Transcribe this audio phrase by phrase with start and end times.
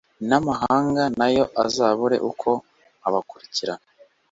[0.29, 2.49] n'amahanga nayo azabure uko
[3.07, 3.85] abakurikirana.